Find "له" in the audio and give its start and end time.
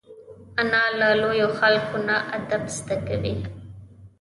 0.99-1.07